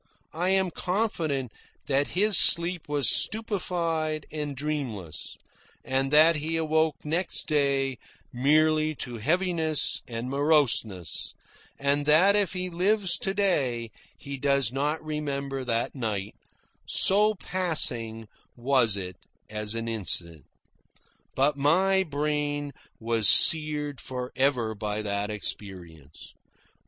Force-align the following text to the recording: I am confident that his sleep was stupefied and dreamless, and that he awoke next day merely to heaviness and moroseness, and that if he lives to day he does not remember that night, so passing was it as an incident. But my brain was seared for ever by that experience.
I 0.33 0.49
am 0.49 0.71
confident 0.71 1.51
that 1.85 2.17
his 2.17 2.35
sleep 2.35 2.89
was 2.89 3.07
stupefied 3.07 4.25
and 4.31 4.55
dreamless, 4.57 5.37
and 5.85 6.09
that 6.11 6.37
he 6.37 6.57
awoke 6.57 7.05
next 7.05 7.43
day 7.47 7.99
merely 8.33 8.95
to 8.95 9.17
heaviness 9.19 10.01
and 10.07 10.27
moroseness, 10.27 11.35
and 11.77 12.07
that 12.07 12.35
if 12.35 12.53
he 12.53 12.67
lives 12.67 13.15
to 13.19 13.35
day 13.35 13.91
he 14.17 14.37
does 14.39 14.71
not 14.71 15.05
remember 15.05 15.63
that 15.63 15.93
night, 15.93 16.33
so 16.87 17.35
passing 17.35 18.27
was 18.55 18.97
it 18.97 19.17
as 19.51 19.75
an 19.75 19.87
incident. 19.87 20.45
But 21.35 21.57
my 21.57 22.01
brain 22.01 22.73
was 22.99 23.29
seared 23.29 24.01
for 24.01 24.31
ever 24.35 24.73
by 24.73 25.03
that 25.03 25.29
experience. 25.29 26.33